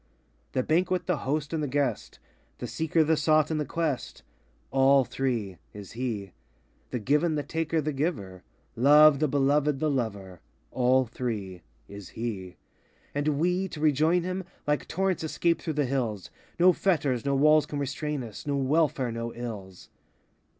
[0.53, 2.17] The banquet, the host, and the guest,—
[2.57, 4.23] The seeker, the sought, and the quest,—
[4.71, 6.31] All three, Is he.
[6.89, 8.41] The given, the taker, the giver,—
[8.75, 10.41] Love, the beloved, the lover,—
[10.71, 12.55] All three, Is he.
[13.13, 17.67] And we, to rejoin him, like torrents, escape through the hills; No fetters, no walls
[17.67, 19.89] can restrain us, no welfare, no ills.